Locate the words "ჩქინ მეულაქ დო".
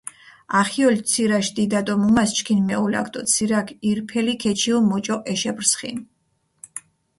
2.37-3.21